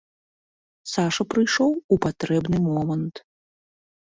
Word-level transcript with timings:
Саша 0.91 1.23
прыйшоў 1.33 1.71
у 1.75 1.95
патрэбны 2.07 2.57
момант. 2.69 3.15